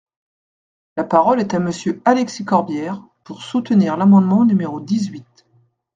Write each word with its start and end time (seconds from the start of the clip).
La 0.97 1.03
parole 1.03 1.39
est 1.41 1.53
à 1.53 1.59
Monsieur 1.59 2.01
Alexis 2.05 2.43
Corbière, 2.43 3.03
pour 3.23 3.43
soutenir 3.43 3.97
l’amendement 3.97 4.45
numéro 4.45 4.79
dix-huit. 4.81 5.45